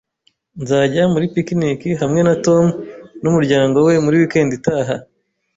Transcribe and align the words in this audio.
Nzajya 0.61 1.03
muri 1.13 1.25
picnic 1.33 1.81
hamwe 2.01 2.21
na 2.27 2.35
Tom 2.45 2.63
n'umuryango 3.21 3.77
we 3.87 3.93
muri 4.05 4.15
weekend 4.21 4.49
itaha 4.59 4.95